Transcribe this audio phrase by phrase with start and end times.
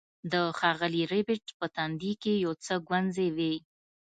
[0.31, 3.53] د ښاغلي ربیټ په تندي کې یو څه ګونځې وې